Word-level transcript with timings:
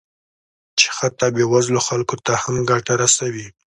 چې 0.79 0.85
حتی 0.97 1.27
بې 1.35 1.45
وزلو 1.53 1.79
خلکو 1.87 2.15
ته 2.25 2.33
هم 2.43 2.55
ګټه 2.69 2.93
رسوي 3.03 3.47